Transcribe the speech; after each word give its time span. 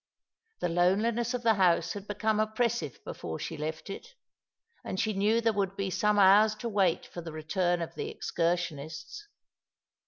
The 0.61 0.67
loneliness 0.69 1.35
of 1.35 1.43
the 1.43 1.53
house 1.53 1.93
had 1.93 2.07
become 2.07 2.39
oppressive 2.39 2.97
before 3.03 3.37
she 3.37 3.55
left 3.55 3.87
it; 3.87 4.15
and 4.83 4.99
she 4.99 5.13
knew 5.13 5.41
there 5.41 5.53
would 5.53 5.75
be 5.75 5.91
some 5.91 6.17
hours 6.17 6.55
to 6.55 6.69
wait 6.69 7.05
for 7.05 7.21
the 7.21 7.31
return 7.31 7.83
of 7.83 7.93
the 7.93 8.09
excursionists. 8.09 9.27